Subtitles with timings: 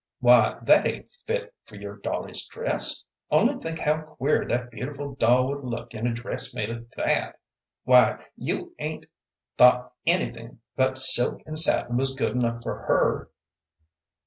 [0.19, 3.05] "Why, that ain't fit for your dolly's dress.
[3.29, 7.39] Only think how queer that beautiful doll would look in a dress made of that.
[7.83, 9.05] Why, you 'ain't
[9.59, 13.29] thought anything but silk and satin was good enough for her."